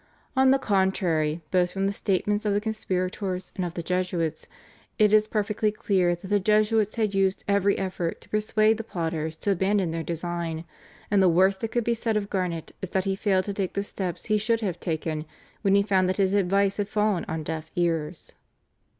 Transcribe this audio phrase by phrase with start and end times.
[0.35, 4.47] On the contrary, both from the statements of the conspirators and of the Jesuits,
[4.97, 9.37] it is perfectly clear that the Jesuits had used every effort to persuade the plotters
[9.37, 10.65] to abandon their design,
[11.11, 13.73] and the worst that could be said of Garnet is that he failed to take
[13.73, 15.23] the steps he should have taken
[15.61, 18.33] when he found that his advice had fallen on deaf ears.